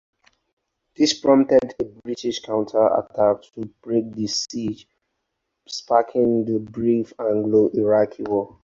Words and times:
This 0.97 1.13
prompted 1.13 1.75
a 1.79 1.83
British 1.83 2.39
counter-attack 2.41 3.43
to 3.53 3.65
break 3.83 4.11
the 4.15 4.25
siege, 4.25 4.87
sparking 5.67 6.43
the 6.43 6.57
brief 6.57 7.13
Anglo-Iraqi 7.19 8.23
War. 8.23 8.59